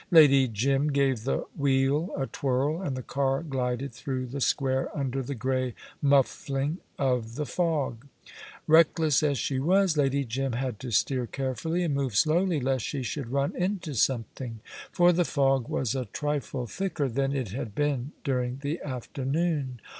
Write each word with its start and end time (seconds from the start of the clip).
Lady 0.09 0.47
Jim 0.47 0.91
gave 0.91 1.25
the 1.25 1.45
wheel 1.55 2.09
a 2.17 2.25
twirl, 2.25 2.81
and 2.81 2.97
the 2.97 3.03
car 3.03 3.43
glided 3.43 3.93
through 3.93 4.25
the 4.25 4.41
square 4.41 4.89
under 4.97 5.21
the 5.21 5.35
grey 5.35 5.75
muffling 6.01 6.79
of 6.97 7.35
the 7.35 7.45
fog. 7.45 8.07
Reckless 8.65 9.21
as 9.21 9.37
she 9.37 9.59
was, 9.59 9.95
Lady 9.97 10.25
Jim 10.25 10.53
had 10.53 10.79
to 10.79 10.89
steer 10.89 11.27
carefully 11.27 11.83
and 11.83 11.93
move 11.93 12.15
slowly, 12.15 12.59
lest 12.59 12.83
she 12.83 13.03
should 13.03 13.31
run 13.31 13.55
into 13.55 13.93
something, 13.93 14.59
for 14.91 15.11
the 15.13 15.23
fog 15.23 15.67
was 15.69 15.93
a 15.93 16.05
trifle 16.05 16.65
thicker 16.65 17.07
than 17.07 17.31
it 17.35 17.49
had 17.49 17.75
been 17.75 18.11
during 18.23 18.57
the 18.63 18.81
afternoon. 18.81 19.79